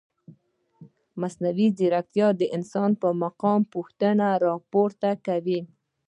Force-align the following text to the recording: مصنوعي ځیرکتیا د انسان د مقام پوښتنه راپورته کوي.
مصنوعي 1.21 1.67
ځیرکتیا 1.77 2.27
د 2.39 2.41
انسان 2.55 2.89
د 3.01 3.03
مقام 3.23 3.61
پوښتنه 3.73 4.25
راپورته 4.45 5.09
کوي. 5.25 5.59